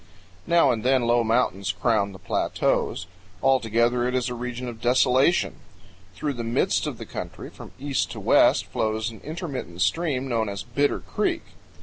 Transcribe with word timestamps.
Now 0.47 0.71
and 0.71 0.83
then 0.83 1.05
low 1.05 1.23
mountains 1.23 1.71
crown 1.73 2.11
the 2.11 2.17
plateaus. 2.17 3.05
Altogether 3.43 4.07
it 4.07 4.15
is 4.15 4.29
a 4.29 4.33
region 4.33 4.67
of 4.67 4.81
desolation. 4.81 5.57
Through 6.15 6.33
the 6.33 6.43
midst 6.43 6.87
of 6.87 6.97
the 6.97 7.05
country, 7.05 7.51
from 7.51 7.71
east 7.79 8.09
to 8.13 8.19
west, 8.19 8.65
flows 8.65 9.11
an 9.11 9.21
intermittent 9.23 9.81
stream 9.83 10.27
known 10.27 10.49
as 10.49 10.63
Bitter 10.63 11.01
Creek. 11.01 11.43